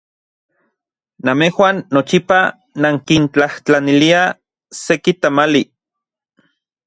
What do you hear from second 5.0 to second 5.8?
tamali.